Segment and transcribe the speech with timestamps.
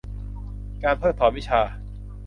[0.83, 1.61] การเพิกถอนวิชา